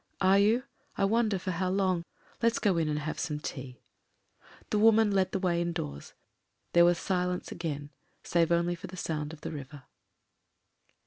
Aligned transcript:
"Are 0.19 0.39
you? 0.39 0.63
I 0.97 1.05
wonder 1.05 1.37
for 1.37 1.51
how 1.51 1.69
long. 1.69 2.05
Let's 2.41 2.57
go 2.57 2.77
in 2.77 2.89
and 2.89 2.97
have 2.97 3.19
some 3.19 3.39
tea." 3.39 3.83
The 4.71 4.79
woman 4.79 5.11
led 5.11 5.31
the 5.31 5.37
way 5.37 5.61
indoors; 5.61 6.15
there 6.73 6.85
was 6.85 6.97
silence 6.97 7.51
again 7.51 7.91
save 8.23 8.51
only 8.51 8.73
for 8.73 8.87
the 8.87 8.97
sound 8.97 9.31
of 9.31 9.41
the 9.41 9.51
river. 9.51 9.83